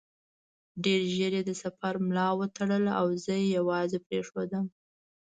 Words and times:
ډېر 0.83 1.01
ژر 1.15 1.31
یې 1.37 1.43
د 1.45 1.51
سفر 1.63 1.93
ملا 2.07 2.27
وتړله 2.39 2.93
او 3.01 3.07
زه 3.23 3.33
یې 3.41 3.47
یوازې 3.57 3.99
پرېښودم. 4.07 4.65